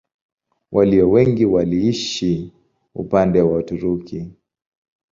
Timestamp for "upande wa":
2.95-3.57